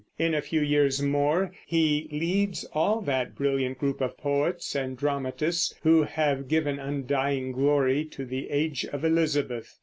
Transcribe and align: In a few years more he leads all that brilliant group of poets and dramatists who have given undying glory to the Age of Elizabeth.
In 0.17 0.33
a 0.33 0.41
few 0.41 0.61
years 0.63 0.99
more 0.99 1.51
he 1.67 2.09
leads 2.11 2.63
all 2.73 3.01
that 3.01 3.35
brilliant 3.35 3.77
group 3.77 4.01
of 4.01 4.17
poets 4.17 4.73
and 4.73 4.97
dramatists 4.97 5.75
who 5.83 6.01
have 6.01 6.47
given 6.47 6.79
undying 6.79 7.51
glory 7.51 8.05
to 8.05 8.25
the 8.25 8.49
Age 8.49 8.83
of 8.85 9.05
Elizabeth. 9.05 9.77